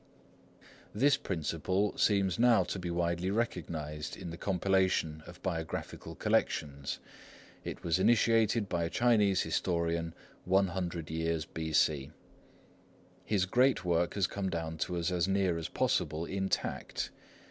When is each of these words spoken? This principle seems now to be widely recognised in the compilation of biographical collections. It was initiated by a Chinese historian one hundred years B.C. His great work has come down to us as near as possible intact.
This 0.95 1.15
principle 1.15 1.95
seems 1.95 2.39
now 2.39 2.63
to 2.63 2.79
be 2.79 2.89
widely 2.89 3.29
recognised 3.29 4.17
in 4.17 4.31
the 4.31 4.35
compilation 4.35 5.21
of 5.27 5.43
biographical 5.43 6.15
collections. 6.15 6.97
It 7.63 7.83
was 7.83 7.99
initiated 7.99 8.67
by 8.67 8.83
a 8.85 8.89
Chinese 8.89 9.41
historian 9.43 10.15
one 10.43 10.69
hundred 10.69 11.11
years 11.11 11.45
B.C. 11.45 12.09
His 13.25 13.45
great 13.45 13.85
work 13.85 14.15
has 14.15 14.25
come 14.25 14.49
down 14.49 14.79
to 14.79 14.97
us 14.97 15.11
as 15.11 15.27
near 15.27 15.59
as 15.59 15.69
possible 15.69 16.25
intact. 16.25 17.11